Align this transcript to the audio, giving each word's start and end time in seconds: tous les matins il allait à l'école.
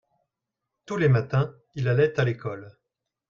tous 0.87 0.97
les 0.97 1.09
matins 1.09 1.53
il 1.75 1.87
allait 1.87 2.19
à 2.19 2.23
l'école. 2.23 2.75